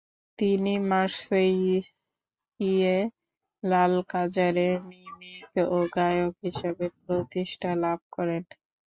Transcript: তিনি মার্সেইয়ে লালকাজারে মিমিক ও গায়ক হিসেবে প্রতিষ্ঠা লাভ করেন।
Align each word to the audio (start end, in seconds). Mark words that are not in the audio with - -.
তিনি 0.39 0.73
মার্সেইয়ে 0.89 2.95
লালকাজারে 3.63 4.67
মিমিক 4.89 5.45
ও 5.69 5.91
গায়ক 5.95 6.33
হিসেবে 6.45 6.85
প্রতিষ্ঠা 6.99 7.71
লাভ 7.83 7.99
করেন। 8.15 8.41